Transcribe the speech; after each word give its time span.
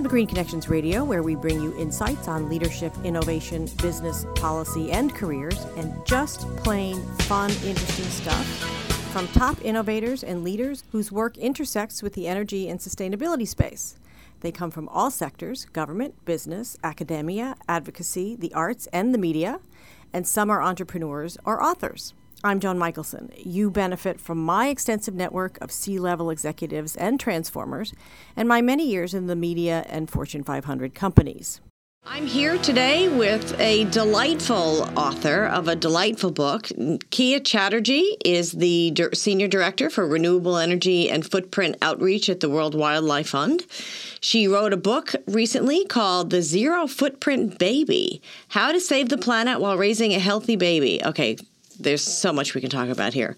Welcome 0.00 0.08
to 0.12 0.14
Green 0.14 0.26
Connections 0.28 0.68
Radio, 0.70 1.04
where 1.04 1.22
we 1.22 1.34
bring 1.34 1.60
you 1.60 1.76
insights 1.76 2.26
on 2.26 2.48
leadership, 2.48 2.94
innovation, 3.04 3.68
business, 3.82 4.24
policy, 4.36 4.90
and 4.92 5.14
careers, 5.14 5.62
and 5.76 5.92
just 6.06 6.48
plain 6.56 7.02
fun, 7.18 7.50
interesting 7.50 8.06
stuff 8.06 8.46
from 9.12 9.28
top 9.28 9.62
innovators 9.62 10.24
and 10.24 10.42
leaders 10.42 10.84
whose 10.90 11.12
work 11.12 11.36
intersects 11.36 12.02
with 12.02 12.14
the 12.14 12.26
energy 12.26 12.66
and 12.66 12.80
sustainability 12.80 13.46
space. 13.46 13.98
They 14.40 14.50
come 14.50 14.70
from 14.70 14.88
all 14.88 15.10
sectors 15.10 15.66
government, 15.66 16.24
business, 16.24 16.78
academia, 16.82 17.54
advocacy, 17.68 18.36
the 18.36 18.54
arts, 18.54 18.88
and 18.94 19.12
the 19.12 19.18
media, 19.18 19.60
and 20.14 20.26
some 20.26 20.48
are 20.48 20.62
entrepreneurs 20.62 21.36
or 21.44 21.62
authors. 21.62 22.14
I'm 22.42 22.58
Joan 22.58 22.78
Michelson. 22.78 23.30
You 23.36 23.70
benefit 23.70 24.18
from 24.18 24.42
my 24.42 24.68
extensive 24.68 25.14
network 25.14 25.58
of 25.60 25.70
C 25.70 25.98
level 25.98 26.30
executives 26.30 26.96
and 26.96 27.20
transformers, 27.20 27.92
and 28.34 28.48
my 28.48 28.62
many 28.62 28.88
years 28.88 29.12
in 29.12 29.26
the 29.26 29.36
media 29.36 29.84
and 29.90 30.08
Fortune 30.08 30.42
500 30.42 30.94
companies. 30.94 31.60
I'm 32.06 32.26
here 32.26 32.56
today 32.56 33.10
with 33.10 33.60
a 33.60 33.84
delightful 33.90 34.88
author 34.98 35.44
of 35.44 35.68
a 35.68 35.76
delightful 35.76 36.30
book. 36.30 36.62
Keya 36.62 37.44
Chatterjee 37.44 38.16
is 38.24 38.52
the 38.52 38.94
Senior 39.12 39.48
Director 39.48 39.90
for 39.90 40.06
Renewable 40.06 40.56
Energy 40.56 41.10
and 41.10 41.30
Footprint 41.30 41.76
Outreach 41.82 42.30
at 42.30 42.40
the 42.40 42.48
World 42.48 42.74
Wildlife 42.74 43.28
Fund. 43.28 43.66
She 44.20 44.48
wrote 44.48 44.72
a 44.72 44.78
book 44.78 45.12
recently 45.26 45.84
called 45.84 46.30
The 46.30 46.40
Zero 46.40 46.86
Footprint 46.86 47.58
Baby 47.58 48.22
How 48.48 48.72
to 48.72 48.80
Save 48.80 49.10
the 49.10 49.18
Planet 49.18 49.60
While 49.60 49.76
Raising 49.76 50.14
a 50.14 50.18
Healthy 50.18 50.56
Baby. 50.56 51.02
Okay, 51.04 51.36
there's 51.82 52.02
so 52.02 52.32
much 52.32 52.54
we 52.54 52.60
can 52.60 52.70
talk 52.70 52.88
about 52.88 53.14
here. 53.14 53.36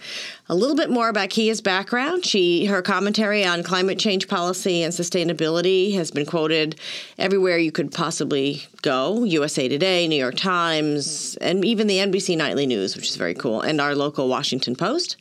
A 0.49 0.55
little 0.55 0.77
bit 0.77 0.91
more 0.91 1.09
about 1.09 1.31
Keya's 1.31 1.61
background. 1.61 2.25
She 2.25 2.67
her 2.67 2.83
commentary 2.83 3.45
on 3.45 3.63
climate 3.63 3.99
change 3.99 4.29
policy 4.29 4.83
and 4.83 4.93
sustainability 4.93 5.95
has 5.95 6.11
been 6.11 6.27
quoted 6.27 6.77
everywhere 7.19 7.59
you 7.59 7.73
could 7.73 7.93
possibly 7.93 8.63
go. 8.83 9.25
USA 9.25 9.69
Today, 9.69 10.07
New 10.09 10.17
York 10.17 10.37
Times, 10.37 11.37
and 11.41 11.65
even 11.65 11.87
the 11.87 11.99
NBC 11.99 12.37
Nightly 12.37 12.67
News, 12.67 12.97
which 12.97 13.09
is 13.09 13.17
very 13.17 13.35
cool, 13.35 13.61
and 13.61 13.81
our 13.81 13.95
local 13.95 14.29
Washington 14.29 14.77
Post. 14.77 15.17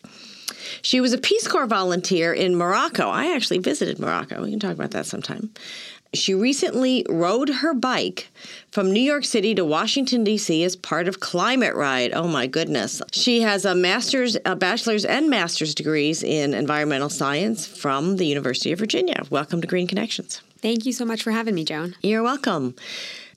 She 0.82 1.02
was 1.02 1.14
a 1.14 1.18
Peace 1.18 1.48
Corps 1.48 1.68
volunteer 1.68 2.34
in 2.34 2.56
Morocco. 2.56 3.10
I 3.10 3.36
actually 3.36 3.60
visited 3.60 4.00
Morocco. 4.00 4.44
We 4.44 4.52
can 4.52 4.60
talk 4.60 4.74
about 4.74 4.92
that 4.92 5.06
sometime. 5.06 5.52
She 6.14 6.34
recently 6.34 7.06
rode 7.08 7.48
her 7.48 7.74
bike 7.74 8.28
from 8.72 8.92
New 8.92 9.00
York 9.02 9.24
City 9.24 9.56
to 9.56 9.64
Washington, 9.64 10.26
D.C. 10.26 10.62
as 10.66 10.76
part 10.76 11.08
of 11.08 11.22
Climate 11.22 11.74
Ride. 11.74 12.12
Oh 12.12 12.28
my 12.28 12.48
goodness. 12.48 13.02
She 13.14 13.42
has 13.42 13.64
a 13.64 13.74
master's, 13.74 14.36
a 14.46 14.58
bachelor's, 14.58 15.06
and 15.06 15.30
master's 15.30 15.74
degrees 15.74 16.22
in 16.22 16.54
environmental 16.54 17.10
science 17.10 17.66
from 17.66 18.18
the 18.18 18.26
University 18.26 18.74
of 18.74 18.80
Virginia. 18.80 19.24
Welcome 19.30 19.62
to 19.62 19.68
Green 19.68 19.88
Connections. 19.88 20.42
Thank 20.62 20.86
you 20.86 20.92
so 20.92 21.06
much 21.06 21.24
for 21.24 21.32
having 21.32 21.56
me, 21.56 21.64
Joan. 21.64 21.96
You're 22.02 22.24
welcome. 22.24 22.76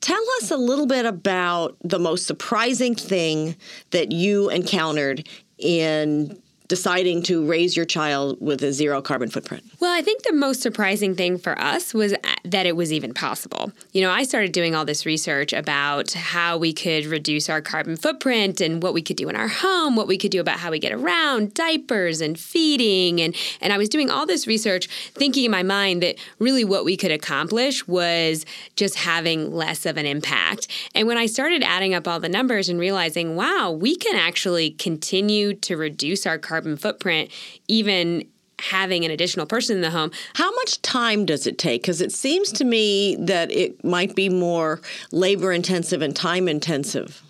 Tell 0.01 0.23
us 0.43 0.51
a 0.51 0.57
little 0.57 0.87
bit 0.87 1.07
about 1.07 1.77
the 1.85 2.01
most 2.01 2.27
surprising 2.27 2.97
thing 2.97 3.55
that 3.93 4.11
you 4.11 4.51
encountered 4.51 5.29
in 5.59 6.43
deciding 6.69 7.23
to 7.25 7.45
raise 7.45 7.77
your 7.77 7.85
child 7.85 8.39
with 8.41 8.63
a 8.63 8.73
zero 8.73 9.03
carbon 9.03 9.29
footprint? 9.29 9.65
Well, 9.81 9.93
I 9.93 10.03
think 10.03 10.23
the 10.23 10.33
most 10.33 10.63
surprising 10.63 11.15
thing 11.15 11.39
for 11.39 11.59
us 11.59 11.93
was 11.93 12.13
uh, 12.13 12.19
that 12.45 12.67
it 12.67 12.75
was 12.77 12.93
even 12.93 13.13
possible. 13.13 13.73
You 13.93 14.03
know, 14.03 14.11
I 14.11 14.23
started 14.25 14.53
doing 14.53 14.75
all 14.75 14.85
this 14.85 15.05
research 15.05 15.53
about 15.53 16.13
how 16.13 16.57
we 16.57 16.73
could 16.73 17.07
reduce 17.07 17.51
our 17.51 17.61
carbon 17.61 17.97
footprint 17.97 18.61
and 18.61 18.83
what 18.83 18.95
we 18.95 19.03
could 19.03 19.17
do 19.17 19.29
in 19.29 19.37
our 19.37 19.49
home, 19.49 19.95
what 19.95 20.09
we 20.09 20.17
could 20.17 20.31
do 20.31 20.41
about 20.41 20.59
how 20.59 20.71
we 20.71 20.79
get 20.79 20.93
around, 20.93 21.55
diapers 21.55 22.21
and 22.21 22.39
feeding 22.39 23.21
and 23.21 23.35
and 23.61 23.73
I 23.73 23.79
was 23.79 23.89
doing 23.89 24.11
all 24.11 24.27
this 24.27 24.47
research 24.47 24.87
thinking 25.15 25.45
in 25.45 25.51
my 25.51 25.63
mind 25.63 26.03
that 26.03 26.17
really 26.39 26.65
what 26.65 26.85
we 26.85 26.97
could 26.97 27.11
accomplish 27.11 27.87
was 27.87 28.47
just 28.77 28.97
having 28.97 29.53
less 29.53 29.87
of 29.87 29.97
an 29.97 30.07
impact. 30.07 30.69
And 30.95 31.07
when 31.07 31.19
I 31.19 31.27
started 31.27 31.63
adding 31.63 31.95
up 31.95 32.09
all 32.09 32.21
the 32.21 32.29
numbers 32.29 32.69
and 32.69 32.79
realizing, 32.79 33.37
wow, 33.37 33.71
we 33.71 33.97
can 33.97 34.17
actually 34.17 34.71
continue 34.71 35.55
to 35.55 35.77
reduce 35.77 36.27
our 36.27 36.39
carbon 36.39 36.64
carbon 36.65 36.77
footprint, 36.79 37.31
even 37.69 38.27
having 38.59 39.05
an 39.05 39.11
additional 39.11 39.47
person 39.47 39.77
in 39.77 39.83
the 39.83 39.91
home. 39.91 40.11
How 40.35 40.51
much 40.53 40.81
time 40.81 41.27
does 41.27 41.47
it 41.47 41.59
take? 41.59 41.83
Because 41.83 42.01
it 42.01 42.13
seems 42.13 42.53
to 42.53 42.65
me 42.65 43.17
that 43.17 43.51
it 43.51 43.85
might 43.85 44.15
be 44.15 44.29
more 44.29 44.81
labor 45.13 45.53
intensive 45.53 46.01
and 46.01 46.17
time 46.17 46.49
intensive. 46.49 47.23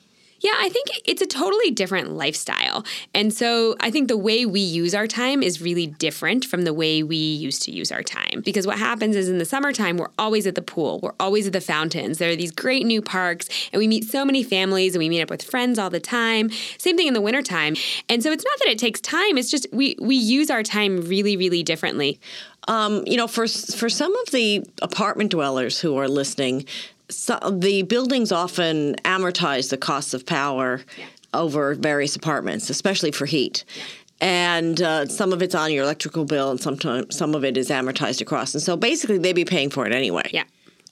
Yeah, 0.45 0.53
I 0.59 0.69
think 0.69 0.89
it's 1.07 1.23
a 1.23 1.27
totally 1.27 1.71
different 1.71 2.11
lifestyle. 2.11 2.85
And 3.15 3.33
so 3.33 3.77
I 3.81 3.91
think 3.91 4.09
the 4.09 4.17
way 4.19 4.45
we 4.45 4.61
use 4.61 4.95
our 4.95 5.07
time 5.07 5.43
is 5.43 5.63
really 5.63 5.87
different 5.87 6.45
from 6.45 6.65
the 6.65 6.75
way 6.75 7.03
we 7.03 7.17
used 7.17 7.63
to 7.63 7.71
use 7.71 7.91
our 7.91 8.03
time. 8.03 8.43
Because 8.45 8.67
what 8.67 8.79
happens 8.79 9.17
is 9.17 9.31
in 9.31 9.39
the 9.39 9.47
summertime, 9.47 9.97
we're 9.97 10.11
always 10.19 10.47
at 10.47 10.55
the 10.55 10.61
pool, 10.61 11.01
we're 11.03 11.15
always 11.19 11.47
at 11.47 11.55
the 11.55 11.63
fountains. 11.63 12.19
There 12.19 12.31
are 12.31 12.37
these 12.37 12.51
great 12.51 12.85
new 12.85 13.01
parks, 13.01 13.49
and 13.73 13.81
we 13.81 13.89
meet 13.89 14.05
so 14.05 14.23
many 14.23 14.43
families 14.43 14.95
and 14.95 14.99
we 14.99 15.09
meet 15.09 15.23
up 15.23 15.31
with 15.31 15.43
friends 15.43 15.79
all 15.79 15.89
the 15.89 15.99
time. 15.99 16.51
Same 16.77 16.99
thing 16.99 17.07
in 17.09 17.15
the 17.15 17.23
wintertime. 17.23 17.75
And 18.11 18.23
so 18.23 18.31
it's 18.31 18.45
not 18.45 18.59
that 18.59 18.69
it 18.69 18.79
takes 18.79 19.01
time, 19.01 19.39
it's 19.39 19.51
just 19.51 19.67
we, 19.73 19.97
we 19.99 20.15
use 20.15 20.51
our 20.51 20.63
time 20.63 21.09
really, 21.09 21.39
really 21.39 21.63
differently. 21.63 22.21
Um, 22.69 23.03
you 23.07 23.17
know, 23.17 23.27
for 23.27 23.47
for 23.47 23.89
some 23.89 24.15
of 24.17 24.31
the 24.31 24.65
apartment 24.81 25.31
dwellers 25.31 25.81
who 25.81 25.97
are 25.97 26.09
listening, 26.09 26.65
so 27.09 27.39
the 27.51 27.83
buildings 27.83 28.33
often 28.33 28.97
amortize 29.05 29.71
the 29.71 29.77
costs 29.77 30.15
of 30.15 30.25
power 30.27 30.81
yeah. 30.99 31.07
over 31.33 31.75
various 31.75 32.17
apartments, 32.17 32.71
especially 32.71 33.13
for 33.13 33.27
heat. 33.27 33.65
Yeah. 33.77 33.85
And 34.21 34.81
uh, 34.81 35.07
some 35.07 35.33
of 35.33 35.43
it's 35.43 35.55
on 35.55 35.73
your 35.73 35.85
electrical 35.85 36.25
bill, 36.25 36.51
and 36.51 36.61
sometimes 36.61 37.17
some 37.17 37.35
of 37.35 37.45
it 37.45 37.57
is 37.57 37.69
amortized 37.69 38.21
across. 38.21 38.55
And 38.55 38.63
so 38.63 38.77
basically, 38.77 39.19
they'd 39.19 39.35
be 39.35 39.45
paying 39.45 39.71
for 39.71 39.87
it 39.87 39.93
anyway. 39.93 40.31
Yeah 40.33 40.45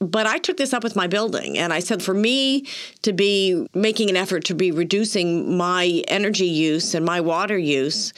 but 0.02 0.26
I 0.26 0.38
took 0.38 0.56
this 0.56 0.72
up 0.72 0.82
with 0.82 0.96
my 0.96 1.06
building 1.06 1.56
and 1.56 1.72
I 1.72 1.78
said 1.78 2.02
for 2.02 2.14
me 2.14 2.66
to 3.02 3.12
be 3.12 3.66
making 3.74 4.10
an 4.10 4.16
effort 4.16 4.44
to 4.46 4.54
be 4.54 4.72
reducing 4.72 5.56
my 5.56 6.02
energy 6.08 6.46
use 6.46 6.94
and 6.94 7.04
my 7.04 7.20
water 7.20 7.56
use 7.56 8.12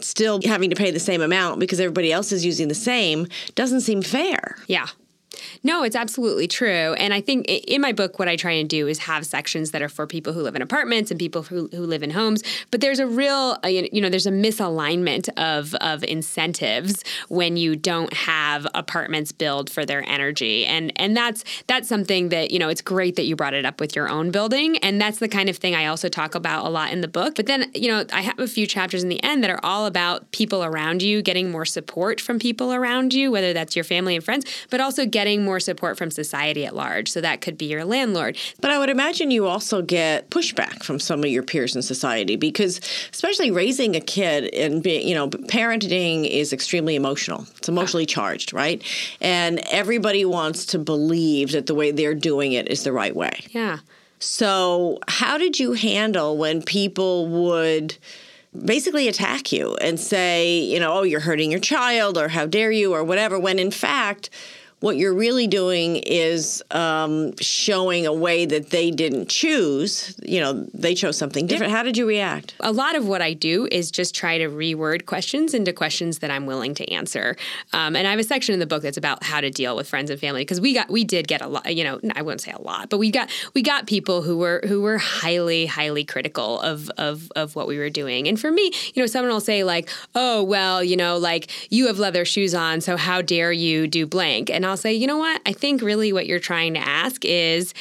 still 0.00 0.40
having 0.44 0.70
to 0.70 0.76
pay 0.76 0.90
the 0.90 1.00
same 1.00 1.20
amount 1.20 1.60
because 1.60 1.80
everybody 1.80 2.12
else 2.12 2.32
is 2.32 2.44
using 2.44 2.68
the 2.68 2.74
same 2.74 3.26
doesn't 3.54 3.80
seem 3.80 4.02
fair. 4.02 4.56
Yeah. 4.66 4.86
No, 5.62 5.82
it's 5.82 5.96
absolutely 5.96 6.48
true. 6.48 6.94
And 6.94 7.12
I 7.12 7.20
think 7.20 7.46
in 7.46 7.80
my 7.80 7.92
book, 7.92 8.18
what 8.18 8.28
I 8.28 8.36
try 8.36 8.52
and 8.52 8.68
do 8.68 8.86
is 8.86 9.00
have 9.00 9.26
sections 9.26 9.70
that 9.72 9.82
are 9.82 9.88
for 9.88 10.06
people 10.06 10.32
who 10.32 10.42
live 10.42 10.56
in 10.56 10.62
apartments 10.62 11.10
and 11.10 11.18
people 11.18 11.42
who, 11.42 11.68
who 11.72 11.84
live 11.84 12.02
in 12.02 12.10
homes. 12.10 12.42
But 12.70 12.80
there's 12.80 12.98
a 12.98 13.06
real, 13.06 13.58
uh, 13.64 13.68
you 13.68 14.00
know, 14.00 14.08
there's 14.08 14.26
a 14.26 14.32
misalignment 14.32 15.28
of, 15.36 15.74
of 15.76 16.04
incentives 16.04 17.02
when 17.28 17.56
you 17.56 17.76
don't 17.76 18.12
have 18.12 18.66
apartments 18.74 19.32
build 19.32 19.70
for 19.70 19.84
their 19.84 20.02
energy. 20.08 20.64
And, 20.66 20.92
and 20.96 21.16
that's, 21.16 21.44
that's 21.66 21.88
something 21.88 22.28
that, 22.30 22.50
you 22.50 22.58
know, 22.58 22.68
it's 22.68 22.82
great 22.82 23.16
that 23.16 23.24
you 23.24 23.36
brought 23.36 23.54
it 23.54 23.64
up 23.64 23.80
with 23.80 23.96
your 23.96 24.08
own 24.08 24.30
building. 24.30 24.78
And 24.78 25.00
that's 25.00 25.18
the 25.18 25.28
kind 25.28 25.48
of 25.48 25.56
thing 25.56 25.74
I 25.74 25.86
also 25.86 26.08
talk 26.08 26.34
about 26.34 26.66
a 26.66 26.68
lot 26.68 26.92
in 26.92 27.00
the 27.00 27.08
book. 27.08 27.34
But 27.34 27.46
then, 27.46 27.70
you 27.74 27.88
know, 27.88 28.04
I 28.12 28.22
have 28.22 28.38
a 28.38 28.46
few 28.46 28.66
chapters 28.66 29.02
in 29.02 29.08
the 29.08 29.22
end 29.22 29.42
that 29.44 29.50
are 29.50 29.60
all 29.62 29.86
about 29.86 30.30
people 30.32 30.64
around 30.64 31.02
you, 31.02 31.22
getting 31.22 31.50
more 31.50 31.64
support 31.64 32.20
from 32.20 32.38
people 32.38 32.72
around 32.72 33.12
you, 33.12 33.30
whether 33.30 33.52
that's 33.52 33.74
your 33.74 33.84
family 33.84 34.14
and 34.14 34.24
friends, 34.24 34.44
but 34.70 34.80
also 34.80 35.06
getting 35.06 35.44
more 35.48 35.60
support 35.60 35.96
from 35.96 36.10
society 36.10 36.66
at 36.66 36.76
large. 36.76 37.10
So 37.10 37.22
that 37.22 37.40
could 37.40 37.56
be 37.56 37.64
your 37.64 37.84
landlord. 37.84 38.36
But 38.60 38.70
I 38.70 38.78
would 38.78 38.90
imagine 38.90 39.30
you 39.30 39.46
also 39.46 39.80
get 39.80 40.28
pushback 40.28 40.82
from 40.82 41.00
some 41.00 41.20
of 41.20 41.30
your 41.30 41.42
peers 41.42 41.74
in 41.74 41.80
society 41.80 42.36
because, 42.36 42.80
especially 43.10 43.50
raising 43.50 43.96
a 43.96 44.00
kid 44.00 44.52
and 44.54 44.82
being, 44.82 45.08
you 45.08 45.14
know, 45.14 45.28
parenting 45.30 46.28
is 46.28 46.52
extremely 46.52 46.96
emotional. 46.96 47.46
It's 47.56 47.68
emotionally 47.68 48.04
charged, 48.04 48.52
right? 48.52 48.82
And 49.22 49.60
everybody 49.70 50.26
wants 50.26 50.66
to 50.66 50.78
believe 50.78 51.52
that 51.52 51.66
the 51.66 51.74
way 51.74 51.92
they're 51.92 52.14
doing 52.14 52.52
it 52.52 52.68
is 52.68 52.84
the 52.84 52.92
right 52.92 53.16
way. 53.16 53.32
Yeah. 53.50 53.78
So, 54.20 54.98
how 55.08 55.38
did 55.38 55.58
you 55.58 55.72
handle 55.72 56.36
when 56.36 56.62
people 56.62 57.26
would? 57.28 57.96
basically 58.64 59.08
attack 59.08 59.52
you 59.52 59.76
and 59.76 60.00
say, 60.00 60.58
you 60.58 60.80
know, 60.80 60.94
oh, 60.94 61.02
you're 61.02 61.20
hurting 61.20 61.50
your 61.50 61.60
child 61.60 62.16
or 62.16 62.28
how 62.28 62.46
dare 62.46 62.70
you 62.70 62.94
or 62.94 63.04
whatever, 63.04 63.38
when 63.38 63.58
in 63.58 63.70
fact, 63.70 64.30
what 64.80 64.96
you're 64.96 65.14
really 65.14 65.48
doing 65.48 65.96
is 65.96 66.62
um, 66.70 67.36
showing 67.38 68.06
a 68.06 68.12
way 68.12 68.46
that 68.46 68.70
they 68.70 68.90
didn't 68.92 69.28
choose. 69.28 70.18
You 70.24 70.40
know, 70.40 70.66
they 70.72 70.94
chose 70.94 71.16
something 71.16 71.46
different. 71.48 71.72
How 71.72 71.82
did 71.82 71.96
you 71.96 72.06
react? 72.06 72.54
A 72.60 72.70
lot 72.70 72.94
of 72.94 73.06
what 73.08 73.20
I 73.20 73.32
do 73.32 73.68
is 73.72 73.90
just 73.90 74.14
try 74.14 74.38
to 74.38 74.48
reword 74.48 75.06
questions 75.06 75.52
into 75.52 75.72
questions 75.72 76.20
that 76.20 76.30
I'm 76.30 76.46
willing 76.46 76.74
to 76.74 76.88
answer. 76.92 77.36
Um, 77.72 77.96
and 77.96 78.06
I 78.06 78.10
have 78.10 78.20
a 78.20 78.24
section 78.24 78.52
in 78.52 78.60
the 78.60 78.66
book 78.66 78.82
that's 78.82 78.96
about 78.96 79.24
how 79.24 79.40
to 79.40 79.50
deal 79.50 79.74
with 79.74 79.88
friends 79.88 80.10
and 80.10 80.20
family 80.20 80.42
because 80.42 80.60
we 80.60 80.74
got 80.74 80.88
we 80.88 81.02
did 81.02 81.26
get 81.26 81.42
a 81.42 81.48
lot. 81.48 81.74
You 81.74 81.82
know, 81.82 82.00
I 82.14 82.22
wouldn't 82.22 82.40
say 82.40 82.52
a 82.52 82.62
lot, 82.62 82.88
but 82.88 82.98
we 82.98 83.10
got 83.10 83.30
we 83.54 83.62
got 83.62 83.88
people 83.88 84.22
who 84.22 84.38
were 84.38 84.62
who 84.68 84.80
were 84.80 84.98
highly 84.98 85.66
highly 85.66 86.04
critical 86.04 86.60
of 86.60 86.88
of 86.90 87.32
of 87.34 87.56
what 87.56 87.66
we 87.66 87.78
were 87.78 87.90
doing. 87.90 88.28
And 88.28 88.38
for 88.38 88.52
me, 88.52 88.70
you 88.94 89.02
know, 89.02 89.06
someone 89.06 89.32
will 89.32 89.40
say 89.40 89.64
like, 89.64 89.88
"Oh, 90.14 90.44
well, 90.44 90.84
you 90.84 90.96
know, 90.96 91.18
like 91.18 91.50
you 91.72 91.88
have 91.88 91.98
leather 91.98 92.24
shoes 92.24 92.54
on, 92.54 92.80
so 92.80 92.96
how 92.96 93.22
dare 93.22 93.50
you 93.50 93.88
do 93.88 94.06
blank?" 94.06 94.50
And 94.50 94.67
I'll 94.68 94.76
say, 94.76 94.92
you 94.92 95.06
know 95.06 95.18
what? 95.18 95.40
I 95.46 95.52
think 95.52 95.82
really 95.82 96.12
what 96.12 96.26
you're 96.26 96.38
trying 96.38 96.74
to 96.74 96.80
ask 96.80 97.24
is 97.24 97.74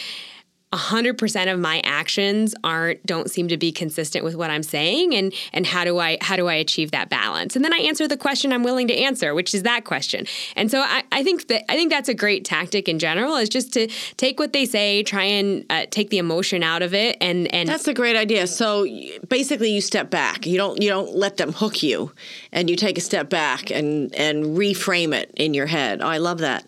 100% 0.77 1.53
of 1.53 1.59
my 1.59 1.81
actions 1.83 2.55
aren't 2.63 3.05
don't 3.05 3.29
seem 3.29 3.47
to 3.47 3.57
be 3.57 3.71
consistent 3.71 4.23
with 4.23 4.35
what 4.35 4.49
I'm 4.49 4.63
saying 4.63 5.15
and 5.15 5.33
and 5.53 5.65
how 5.65 5.83
do 5.83 5.97
I 5.97 6.17
how 6.21 6.35
do 6.35 6.47
I 6.47 6.53
achieve 6.53 6.91
that 6.91 7.09
balance? 7.09 7.55
And 7.55 7.65
then 7.65 7.73
I 7.73 7.77
answer 7.77 8.07
the 8.07 8.17
question 8.17 8.53
I'm 8.53 8.63
willing 8.63 8.87
to 8.87 8.93
answer, 8.95 9.33
which 9.33 9.53
is 9.53 9.63
that 9.63 9.83
question. 9.83 10.25
And 10.55 10.69
so 10.69 10.81
I, 10.81 11.03
I 11.11 11.23
think 11.23 11.47
that 11.47 11.69
I 11.71 11.75
think 11.75 11.91
that's 11.91 12.09
a 12.09 12.13
great 12.13 12.45
tactic 12.45 12.87
in 12.87 12.99
general 12.99 13.35
is 13.35 13.49
just 13.49 13.73
to 13.73 13.87
take 14.17 14.39
what 14.39 14.53
they 14.53 14.65
say, 14.65 15.03
try 15.03 15.23
and 15.23 15.65
uh, 15.69 15.85
take 15.89 16.09
the 16.09 16.17
emotion 16.17 16.63
out 16.63 16.81
of 16.81 16.93
it 16.93 17.17
and 17.21 17.53
and 17.53 17.67
That's 17.67 17.87
a 17.87 17.93
great 17.93 18.15
idea. 18.15 18.47
So 18.47 18.85
basically 19.27 19.71
you 19.71 19.81
step 19.81 20.09
back. 20.09 20.45
You 20.45 20.57
don't 20.57 20.81
you 20.81 20.89
don't 20.89 21.15
let 21.15 21.37
them 21.37 21.53
hook 21.53 21.83
you 21.83 22.11
and 22.51 22.69
you 22.69 22.75
take 22.75 22.97
a 22.97 23.01
step 23.01 23.29
back 23.29 23.71
and 23.71 24.13
and 24.15 24.57
reframe 24.57 25.13
it 25.13 25.31
in 25.35 25.53
your 25.53 25.65
head. 25.65 26.01
Oh, 26.01 26.07
I 26.07 26.17
love 26.17 26.39
that. 26.39 26.67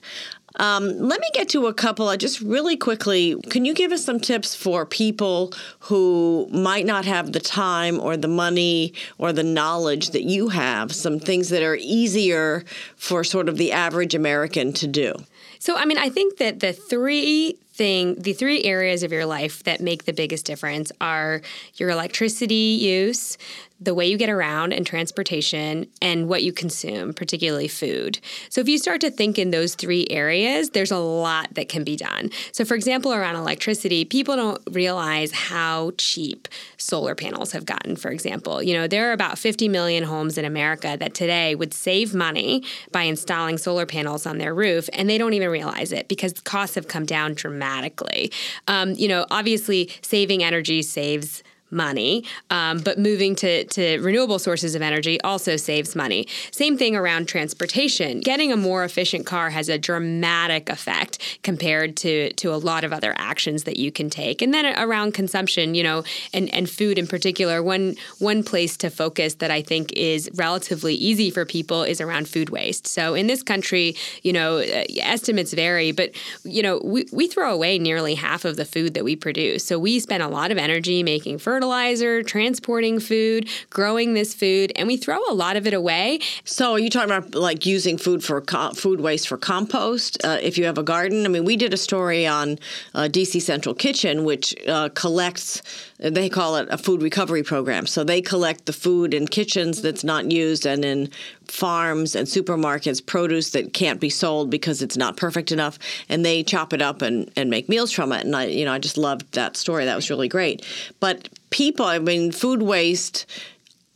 Um, 0.56 0.98
let 1.00 1.20
me 1.22 1.28
get 1.34 1.50
to 1.50 1.68
a 1.68 1.74
couple. 1.74 2.16
just 2.18 2.42
really 2.42 2.76
quickly, 2.76 3.40
can 3.50 3.66
you 3.66 3.74
give 3.74 3.92
us 3.92 4.04
some 4.04 4.20
tips 4.20 4.56
for 4.56 4.86
people 4.86 5.54
who 5.82 6.48
might 6.52 6.86
not 6.86 7.06
have 7.06 7.32
the 7.32 7.40
time 7.40 8.00
or 8.00 8.18
the 8.18 8.28
money 8.28 8.94
or 9.18 9.32
the 9.32 9.44
knowledge 9.44 10.10
that 10.12 10.24
you 10.24 10.50
have? 10.50 10.94
Some 10.94 11.20
things 11.20 11.50
that 11.50 11.64
are 11.64 11.78
easier 11.80 12.66
for 12.96 13.24
sort 13.24 13.48
of 13.48 13.58
the 13.58 13.72
average 13.72 14.16
American 14.16 14.74
to 14.74 14.88
do. 14.88 15.14
So, 15.60 15.76
I 15.76 15.86
mean, 15.86 15.98
I 15.98 16.10
think 16.10 16.38
that 16.38 16.62
the 16.62 16.74
three 16.74 17.58
thing, 17.80 18.16
the 18.16 18.34
three 18.34 18.64
areas 18.64 19.04
of 19.04 19.12
your 19.12 19.26
life 19.26 19.64
that 19.64 19.80
make 19.80 20.04
the 20.04 20.12
biggest 20.12 20.46
difference 20.46 20.92
are 21.00 21.42
your 21.76 21.90
electricity 21.90 22.78
use, 22.82 23.38
the 23.80 23.94
way 23.94 24.08
you 24.08 24.18
get 24.18 24.30
around 24.30 24.74
and 24.74 24.86
transportation, 24.86 25.88
and 26.02 26.28
what 26.28 26.44
you 26.44 26.52
consume, 26.52 27.14
particularly 27.14 27.68
food. 27.68 28.20
So, 28.50 28.62
if 28.62 28.68
you 28.68 28.78
start 28.78 29.02
to 29.02 29.12
think 29.12 29.40
in 29.40 29.52
those 29.52 29.76
three 29.76 30.06
areas, 30.10 30.72
there's 30.72 30.92
a 30.92 30.98
lot 30.98 31.54
that 31.54 31.70
can 31.70 31.84
be 31.84 31.96
done. 31.96 32.30
So, 32.52 32.66
for 32.66 32.76
example, 32.76 33.14
around 33.14 33.36
electricity, 33.36 34.06
people 34.06 34.36
don't 34.36 34.62
realize 34.72 35.32
how 35.32 35.92
cheap 35.98 36.48
solar 36.78 37.16
panels 37.16 37.52
have 37.52 37.66
gotten, 37.66 37.96
for 37.96 38.12
example. 38.12 38.62
You 38.62 38.74
know, 38.74 38.88
there 38.88 39.10
are 39.10 39.14
about 39.14 39.38
50 39.38 39.70
million 39.70 40.04
homes 40.04 40.38
in 40.38 40.46
America 40.46 40.98
that 41.00 41.14
today 41.14 41.56
would 41.56 41.74
save 41.74 42.14
money 42.14 42.64
by 42.92 43.04
installing 43.04 43.58
solar 43.58 43.86
panels 43.86 44.26
on 44.26 44.38
their 44.38 44.54
roof, 44.54 44.90
and 44.94 45.10
they 45.10 45.18
don't 45.18 45.34
even 45.34 45.50
realize 45.50 45.92
it 45.92 46.08
because 46.08 46.34
costs 46.42 46.76
have 46.76 46.88
come 46.88 47.06
down 47.06 47.34
dramatically. 47.34 48.32
Um, 48.68 48.94
you 48.94 49.08
know, 49.08 49.26
obviously, 49.32 49.90
saving 50.02 50.44
energy 50.44 50.82
saves 50.82 51.44
money, 51.72 52.24
um, 52.50 52.80
but 52.80 52.98
moving 52.98 53.36
to, 53.36 53.64
to 53.66 54.00
renewable 54.00 54.40
sources 54.40 54.76
of 54.76 54.82
energy 54.82 55.20
also 55.22 55.56
saves 55.56 55.96
money. 55.96 56.28
Same 56.52 56.78
thing 56.78 56.96
around 56.96 57.28
transportation. 57.28 58.20
Getting 58.22 58.52
a 58.52 58.58
more 58.58 58.84
efficient 58.84 59.26
car 59.26 59.52
has 59.52 59.70
a 59.70 59.78
dramatic 59.78 60.70
effect 60.70 61.40
compared 61.44 61.96
to, 61.98 62.34
to 62.34 62.54
a 62.54 62.58
lot 62.58 62.84
of 62.84 62.92
other 62.92 63.14
actions 63.18 63.64
that 63.66 63.78
you 63.78 63.92
can 63.92 64.10
take. 64.10 64.42
And 64.42 64.54
then 64.54 64.66
around 64.66 65.14
consumption, 65.14 65.76
you 65.76 65.84
know, 65.84 66.04
and, 66.34 66.52
and 66.54 66.70
food 66.70 66.98
in 66.98 67.08
particular, 67.08 67.62
one, 67.62 67.96
one 68.18 68.44
place 68.44 68.76
to 68.78 68.90
focus 68.90 69.36
that 69.36 69.52
I 69.52 69.62
think 69.62 69.94
is 69.94 70.30
relatively 70.34 70.96
easy 70.96 71.30
for 71.30 71.46
people 71.46 71.84
is 71.84 72.02
around 72.02 72.28
food 72.28 72.50
waste. 72.50 72.88
So 72.88 73.14
in 73.14 73.28
this 73.28 73.44
country, 73.44 73.96
you 74.24 74.34
know, 74.34 74.58
uh, 74.58 74.84
estimates 74.98 75.54
vary, 75.54 75.92
but, 75.92 76.12
you 76.44 76.64
know, 76.64 76.82
we, 76.84 77.06
we 77.12 77.28
throw 77.28 77.54
away 77.54 77.78
nearly 77.78 78.16
half 78.16 78.44
of 78.44 78.56
the 78.56 78.66
food 78.66 78.96
that 78.96 79.04
we 79.04 79.16
produce. 79.16 79.64
So 79.66 79.78
we 79.78 80.00
spend 80.00 80.24
a 80.24 80.28
lot 80.28 80.52
of 80.52 80.58
energy 80.58 81.04
making 81.04 81.38
fertilizer 81.38 81.59
fertilizer, 81.60 82.24
transporting 82.24 83.02
food, 83.02 83.50
growing 83.70 84.14
this 84.14 84.34
food, 84.34 84.72
and 84.78 84.88
we 84.88 84.96
throw 84.96 85.20
a 85.30 85.34
lot 85.34 85.58
of 85.58 85.68
it 85.68 85.74
away. 85.74 86.22
So, 86.46 86.72
are 86.72 86.80
you 86.80 86.90
talking 86.90 87.12
about 87.14 87.36
like 87.36 87.66
using 87.66 87.98
food 87.98 88.24
for 88.24 88.40
co- 88.40 88.72
food 88.72 89.02
waste 89.02 89.28
for 89.28 89.36
compost? 89.36 90.18
Uh, 90.24 90.38
if 90.42 90.58
you 90.58 90.64
have 90.64 90.78
a 90.78 90.84
garden, 90.84 91.26
I 91.26 91.28
mean, 91.28 91.44
we 91.44 91.58
did 91.58 91.74
a 91.74 91.78
story 91.78 92.26
on 92.26 92.60
uh, 92.96 93.10
DC 93.12 93.42
Central 93.42 93.76
Kitchen, 93.76 94.24
which 94.24 94.56
uh, 94.70 94.88
collects. 94.94 95.62
They 96.00 96.30
call 96.30 96.56
it 96.56 96.68
a 96.72 96.78
food 96.78 97.02
recovery 97.02 97.44
program. 97.44 97.86
So 97.86 98.04
they 98.04 98.22
collect 98.22 98.66
the 98.66 98.74
food 98.74 99.14
in 99.14 99.28
kitchens 99.28 99.82
that's 99.82 100.04
not 100.04 100.32
used 100.32 100.66
and 100.66 100.86
in 100.86 101.10
farms 101.46 102.16
and 102.16 102.28
supermarkets 102.28 103.06
produce 103.06 103.52
that 103.52 103.74
can't 103.74 104.00
be 104.00 104.10
sold 104.10 104.50
because 104.50 104.82
it's 104.82 104.96
not 104.98 105.18
perfect 105.18 105.52
enough 105.52 105.78
and 106.08 106.24
they 106.24 106.44
chop 106.44 106.74
it 106.74 106.82
up 106.82 107.02
and, 107.02 107.30
and 107.36 107.50
make 107.50 107.68
meals 107.68 107.92
from 107.92 108.12
it 108.12 108.24
and 108.24 108.36
I 108.36 108.46
you 108.46 108.66
know 108.66 108.72
I 108.72 108.78
just 108.78 109.00
loved 109.00 109.34
that 109.34 109.58
story 109.58 109.86
that 109.86 109.96
was 109.96 110.12
really 110.12 110.28
great 110.28 110.64
but 111.00 111.28
people, 111.50 111.86
I 111.86 112.00
mean, 112.00 112.32
food 112.32 112.62
waste. 112.62 113.26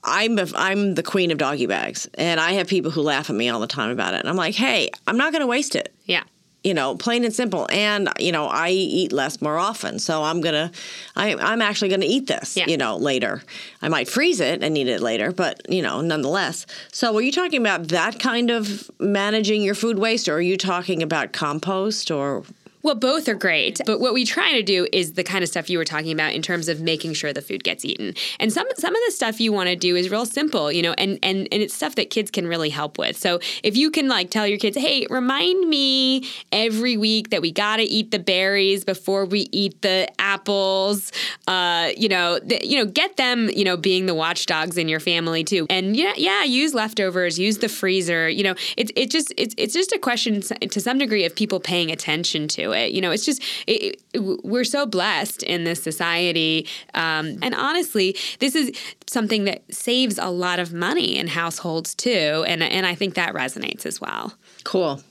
I'm 0.03 0.38
I'm 0.55 0.95
the 0.95 1.03
queen 1.03 1.31
of 1.31 1.38
doggy 1.38 1.65
bags, 1.65 2.09
and 2.15 2.39
I 2.39 2.53
have 2.53 2.67
people 2.67 2.91
who 2.91 3.01
laugh 3.01 3.29
at 3.29 3.35
me 3.35 3.50
all 3.50 3.61
the 3.61 3.67
time 3.67 3.89
about 3.89 4.13
it. 4.13 4.19
And 4.19 4.29
I'm 4.29 4.35
like, 4.35 4.55
hey, 4.55 4.89
I'm 5.07 5.17
not 5.17 5.31
going 5.31 5.41
to 5.41 5.47
waste 5.47 5.75
it. 5.75 5.94
Yeah. 6.05 6.23
You 6.63 6.74
know, 6.74 6.95
plain 6.95 7.25
and 7.25 7.33
simple. 7.33 7.68
And 7.71 8.10
you 8.19 8.31
know, 8.31 8.48
I 8.48 8.69
eat 8.69 9.12
less 9.12 9.42
more 9.42 9.57
often, 9.57 10.00
so 10.00 10.24
I'm 10.24 10.42
gonna, 10.42 10.71
I, 11.15 11.36
I'm 11.36 11.62
actually 11.62 11.89
gonna 11.89 12.06
eat 12.07 12.27
this. 12.27 12.56
Yeah. 12.56 12.65
You 12.68 12.77
know, 12.77 12.98
later. 12.98 13.44
I 13.81 13.89
might 13.89 14.07
freeze 14.07 14.39
it 14.39 14.63
and 14.63 14.77
eat 14.77 14.88
it 14.88 15.01
later, 15.01 15.31
but 15.31 15.69
you 15.69 15.81
know, 15.81 16.01
nonetheless. 16.01 16.65
So, 16.92 17.15
are 17.15 17.21
you 17.21 17.31
talking 17.31 17.60
about 17.60 17.89
that 17.89 18.19
kind 18.19 18.50
of 18.50 18.89
managing 19.00 19.62
your 19.62 19.75
food 19.75 20.00
waste, 20.00 20.27
or 20.27 20.36
are 20.36 20.42
you 20.42 20.57
talking 20.57 21.04
about 21.04 21.33
compost, 21.33 22.12
or 22.12 22.44
well, 22.83 22.95
both 22.95 23.30
are 23.30 23.33
great, 23.33 23.80
but 23.85 24.01
what 24.01 24.13
we 24.13 24.25
try 24.25 24.51
to 24.51 24.62
do 24.62 24.85
is 24.91 25.13
the 25.13 25.24
kind 25.24 25.41
of 25.41 25.50
stuff 25.50 25.69
you 25.69 25.77
were 25.77 25.85
talking 25.85 26.12
about 26.12 26.33
in 26.33 26.41
terms 26.41 26.68
of 26.68 26.81
making 26.81 27.13
sure 27.13 27.31
the 27.31 27.41
food 27.41 27.63
gets 27.63 27.85
eaten. 27.85 28.13
And 28.41 28.51
some 28.51 28.68
some 28.77 28.94
of 28.94 29.01
the 29.06 29.12
stuff 29.13 29.39
you 29.39 29.53
want 29.53 29.69
to 29.69 29.77
do 29.77 29.95
is 29.95 30.12
real 30.12 30.25
simple, 30.25 30.69
you 30.69 30.81
know, 30.81 30.94
and 30.97 31.18
and 31.24 31.47
and 31.50 31.63
it's 31.63 31.74
stuff 31.74 31.95
that 31.95 32.09
kids 32.09 32.30
can 32.30 32.45
really 32.45 32.69
help 32.69 32.97
with. 32.97 33.18
So 33.18 33.39
if 33.63 33.77
you 33.77 33.89
can 33.89 34.09
like 34.09 34.30
tell 34.30 34.45
your 34.45 34.57
kids, 34.57 34.77
"Hey, 34.77 35.07
remind 35.09 35.69
me 35.69 36.27
every 36.51 36.97
week 36.97 37.30
that 37.30 37.41
we 37.41 37.53
got 37.53 37.77
to 37.77 37.83
eat 37.83 38.12
the 38.12 38.19
berries 38.19 38.83
before 38.83 39.24
we 39.24 39.47
eat 39.53 39.81
the 39.81 40.09
apples." 40.19 41.13
Uh, 41.47 41.91
you 41.95 42.09
know, 42.09 42.38
the, 42.39 42.59
you 42.68 42.77
know, 42.77 42.86
get 42.86 43.15
them, 43.15 43.50
you 43.56 43.63
know, 43.63 43.77
being 43.77 44.07
the 44.07 44.15
watchdogs 44.15 44.77
in 44.77 44.89
your 44.89 45.00
family 45.00 45.45
too. 45.45 45.65
And 45.69 45.95
yeah, 45.95 46.13
yeah, 46.18 46.44
use 46.44 46.74
leftovers, 46.74 47.39
use 47.39 47.59
the 47.59 47.69
freezer. 47.69 48.27
You 48.27 48.44
know, 48.44 48.56
it's 48.75 48.91
it 48.97 49.09
just 49.09 49.33
it's 49.38 49.56
it's 49.57 49.74
just 49.74 49.94
a 49.94 50.00
question 50.00 50.41
to 50.41 50.81
some 50.81 50.97
degree 50.97 51.24
of 51.24 51.33
people 51.33 51.62
paying 51.62 51.89
attention 51.89 52.50
to 52.50 52.72
it. 52.73 52.91
You 52.91 53.01
know, 53.01 53.11
it's 53.11 53.25
just 53.25 53.41
it, 53.67 54.01
it, 54.13 54.19
we're 54.19 54.63
so 54.63 54.85
blessed 54.85 55.43
in 55.43 55.63
this 55.63 55.81
society, 55.81 56.67
um, 56.93 57.37
and 57.41 57.55
honestly, 57.55 58.15
this 58.39 58.55
is 58.55 58.71
something 59.07 59.45
that 59.45 59.63
saves 59.73 60.17
a 60.17 60.29
lot 60.29 60.59
of 60.59 60.73
money 60.73 61.17
in 61.17 61.27
households 61.27 61.95
too, 61.95 62.43
and 62.47 62.61
and 62.61 62.85
I 62.85 62.95
think 62.95 63.15
that 63.15 63.33
resonates 63.33 63.85
as 63.85 64.01
well. 64.01 64.33
Cool. 64.63 65.01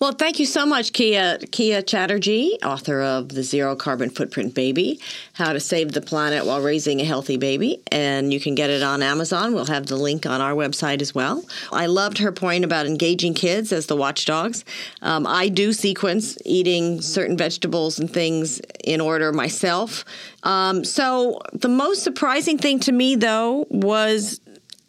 Well, 0.00 0.12
thank 0.12 0.38
you 0.38 0.46
so 0.46 0.66
much, 0.66 0.92
Keya 0.92 1.48
Keya 1.50 1.86
Chatterjee, 1.86 2.58
author 2.64 3.02
of 3.02 3.30
The 3.30 3.42
Zero 3.42 3.76
Carbon 3.76 4.10
Footprint 4.10 4.54
Baby: 4.54 5.00
How 5.34 5.52
to 5.52 5.60
Save 5.60 5.92
the 5.92 6.00
Planet 6.00 6.46
While 6.46 6.60
Raising 6.60 7.00
a 7.00 7.04
Healthy 7.04 7.36
Baby, 7.36 7.82
and 7.90 8.32
you 8.32 8.40
can 8.40 8.54
get 8.54 8.70
it 8.70 8.82
on 8.82 9.02
Amazon. 9.02 9.54
We'll 9.54 9.66
have 9.66 9.86
the 9.86 9.96
link 9.96 10.26
on 10.26 10.40
our 10.40 10.52
website 10.52 11.00
as 11.00 11.14
well. 11.14 11.44
I 11.72 11.86
loved 11.86 12.18
her 12.18 12.32
point 12.32 12.64
about 12.64 12.86
engaging 12.86 13.34
kids 13.34 13.72
as 13.72 13.86
the 13.86 13.96
watchdogs. 13.96 14.64
Um, 15.00 15.26
I 15.26 15.48
do 15.48 15.72
sequence 15.72 16.38
eating 16.44 17.00
certain 17.00 17.36
vegetables 17.36 17.98
and 17.98 18.12
things 18.12 18.60
in 18.84 19.00
order 19.00 19.32
myself. 19.32 20.04
Um, 20.42 20.84
so 20.84 21.40
the 21.52 21.68
most 21.68 22.02
surprising 22.02 22.58
thing 22.58 22.80
to 22.80 22.92
me, 22.92 23.16
though, 23.16 23.66
was 23.70 24.40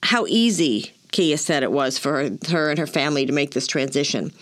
how 0.02 0.26
easy 0.28 0.94
Keya 1.14 1.40
said 1.40 1.64
it 1.64 1.72
was 1.72 1.98
for 1.98 2.30
her 2.50 2.70
and 2.70 2.80
her 2.80 2.88
family 2.88 3.26
to 3.26 3.32
make 3.32 3.52
this 3.52 3.68
transition. 3.68 4.34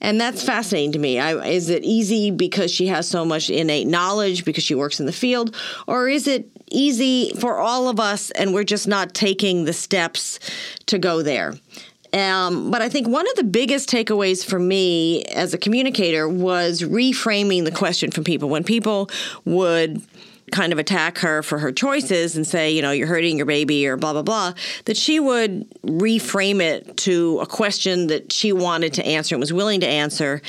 And 0.00 0.20
that's 0.20 0.42
fascinating 0.42 0.92
to 0.92 0.98
me. 0.98 1.18
I, 1.18 1.46
is 1.46 1.70
it 1.70 1.84
easy 1.84 2.30
because 2.30 2.70
she 2.70 2.88
has 2.88 3.08
so 3.08 3.24
much 3.24 3.48
innate 3.48 3.86
knowledge 3.86 4.44
because 4.44 4.64
she 4.64 4.74
works 4.74 5.00
in 5.00 5.06
the 5.06 5.12
field? 5.12 5.56
Or 5.86 6.08
is 6.08 6.26
it 6.26 6.50
easy 6.70 7.32
for 7.38 7.58
all 7.58 7.88
of 7.88 8.00
us 8.00 8.30
and 8.32 8.52
we're 8.52 8.64
just 8.64 8.88
not 8.88 9.14
taking 9.14 9.64
the 9.64 9.72
steps 9.72 10.38
to 10.86 10.98
go 10.98 11.22
there? 11.22 11.54
Um, 12.12 12.70
but 12.70 12.82
I 12.82 12.88
think 12.88 13.08
one 13.08 13.28
of 13.28 13.34
the 13.36 13.44
biggest 13.44 13.88
takeaways 13.88 14.44
for 14.44 14.58
me 14.58 15.24
as 15.24 15.54
a 15.54 15.58
communicator 15.58 16.28
was 16.28 16.82
reframing 16.82 17.64
the 17.64 17.72
question 17.72 18.10
from 18.10 18.24
people. 18.24 18.48
When 18.48 18.64
people 18.64 19.10
would 19.44 20.02
kind 20.52 20.72
of 20.72 20.78
attack 20.78 21.18
her 21.18 21.42
for 21.42 21.58
her 21.58 21.72
choices 21.72 22.36
and 22.36 22.46
say, 22.46 22.70
you 22.70 22.82
know, 22.82 22.90
you're 22.90 23.06
hurting 23.06 23.36
your 23.36 23.46
baby 23.46 23.86
or 23.86 23.96
blah, 23.96 24.12
blah, 24.12 24.22
blah, 24.22 24.52
that 24.84 24.96
she 24.96 25.18
would 25.20 25.68
reframe 25.82 26.60
it 26.60 26.96
to 26.98 27.38
a 27.40 27.46
question 27.46 28.06
that 28.06 28.32
she 28.32 28.52
wanted 28.52 28.92
to 28.94 29.04
answer 29.04 29.34
and 29.34 29.40
was 29.40 29.52
willing 29.52 29.80
to 29.80 29.88
answer. 29.88 30.40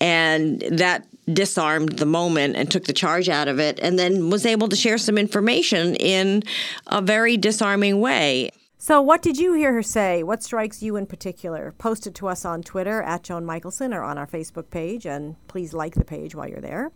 And 0.00 0.60
that 0.70 1.06
disarmed 1.32 1.98
the 1.98 2.06
moment 2.06 2.56
and 2.56 2.70
took 2.70 2.84
the 2.84 2.92
charge 2.92 3.28
out 3.28 3.48
of 3.48 3.58
it 3.58 3.78
and 3.80 3.98
then 3.98 4.30
was 4.30 4.46
able 4.46 4.68
to 4.68 4.76
share 4.76 4.98
some 4.98 5.18
information 5.18 5.94
in 5.96 6.42
a 6.86 7.02
very 7.02 7.36
disarming 7.36 8.00
way. 8.00 8.50
So, 8.80 9.02
what 9.02 9.22
did 9.22 9.38
you 9.38 9.54
hear 9.54 9.72
her 9.72 9.82
say? 9.82 10.22
What 10.22 10.42
strikes 10.42 10.82
you 10.82 10.94
in 10.94 11.06
particular? 11.06 11.74
Post 11.78 12.06
it 12.06 12.14
to 12.14 12.28
us 12.28 12.44
on 12.44 12.62
Twitter 12.62 13.02
at 13.02 13.24
Joan 13.24 13.44
Michelson 13.44 13.92
or 13.92 14.04
on 14.04 14.16
our 14.16 14.26
Facebook 14.26 14.70
page, 14.70 15.04
and 15.04 15.34
please 15.48 15.74
like 15.74 15.94
the 15.94 16.04
page 16.04 16.36
while 16.36 16.48
you're 16.48 16.60
there. 16.60 16.92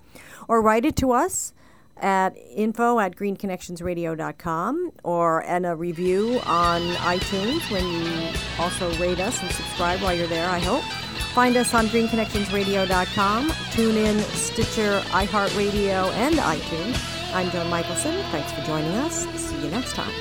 Or 0.47 0.63
write 0.63 0.85
it 0.85 0.95
to 0.97 1.11
us 1.11 1.53
at 2.03 2.37
info 2.55 2.99
at 2.99 3.17
greenconnectionsradio.com 3.17 4.93
or 5.05 5.43
and 5.45 5.65
a 5.65 5.75
review 5.75 6.41
on 6.45 6.83
iTunes 6.97 7.71
when 7.71 7.87
you 7.87 8.29
also 8.59 8.93
rate 8.99 9.21
us 9.21 9.41
and 9.41 9.51
subscribe 9.53 10.01
while 10.01 10.15
you're 10.15 10.27
there, 10.27 10.51
I 10.51 10.59
hope. 10.59 10.83
Find 11.33 11.57
us 11.57 11.73
on 11.73 11.87
greenconnectionsradio.com. 11.87 13.53
Tune 13.71 13.97
in 13.97 14.19
Stitcher, 14.19 15.01
iHeartRadio, 15.11 16.13
and 16.13 16.35
iTunes. 16.35 17.35
I'm 17.35 17.51
Joan 17.51 17.71
Michelson. 17.71 18.13
Thanks 18.25 18.53
for 18.53 18.61
joining 18.67 18.93
us. 18.97 19.27
See 19.41 19.65
you 19.65 19.71
next 19.71 19.95
time. 19.95 20.13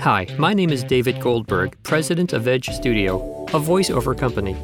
Hi, 0.00 0.26
my 0.36 0.52
name 0.52 0.70
is 0.70 0.82
David 0.82 1.20
Goldberg, 1.20 1.80
president 1.84 2.32
of 2.32 2.48
Edge 2.48 2.68
Studio, 2.70 3.44
a 3.50 3.60
voiceover 3.60 4.18
company. 4.18 4.56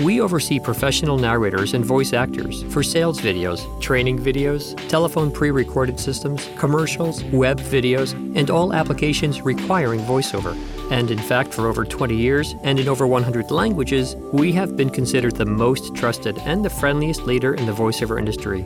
We 0.00 0.20
oversee 0.20 0.58
professional 0.58 1.18
narrators 1.18 1.74
and 1.74 1.84
voice 1.84 2.12
actors 2.12 2.62
for 2.72 2.82
sales 2.82 3.20
videos, 3.20 3.60
training 3.80 4.18
videos, 4.18 4.76
telephone 4.88 5.30
pre 5.30 5.50
recorded 5.50 6.00
systems, 6.00 6.48
commercials, 6.56 7.22
web 7.24 7.60
videos, 7.60 8.12
and 8.36 8.50
all 8.50 8.72
applications 8.72 9.42
requiring 9.42 10.00
voiceover. 10.00 10.56
And 10.90 11.10
in 11.10 11.18
fact, 11.18 11.52
for 11.52 11.68
over 11.68 11.84
20 11.84 12.16
years 12.16 12.54
and 12.62 12.80
in 12.80 12.88
over 12.88 13.06
100 13.06 13.50
languages, 13.50 14.16
we 14.32 14.50
have 14.52 14.76
been 14.76 14.90
considered 14.90 15.36
the 15.36 15.46
most 15.46 15.94
trusted 15.94 16.38
and 16.38 16.64
the 16.64 16.70
friendliest 16.70 17.22
leader 17.22 17.54
in 17.54 17.66
the 17.66 17.72
voiceover 17.72 18.18
industry. 18.18 18.62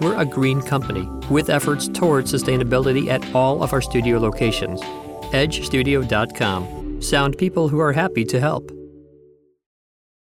We're 0.00 0.20
a 0.20 0.26
green 0.26 0.60
company 0.60 1.08
with 1.30 1.48
efforts 1.48 1.88
toward 1.88 2.26
sustainability 2.26 3.08
at 3.08 3.34
all 3.34 3.62
of 3.62 3.72
our 3.72 3.80
studio 3.80 4.18
locations. 4.18 4.82
EdgeStudio.com. 5.32 7.02
Sound 7.02 7.38
people 7.38 7.68
who 7.68 7.80
are 7.80 7.92
happy 7.92 8.24
to 8.26 8.38
help. 8.38 8.75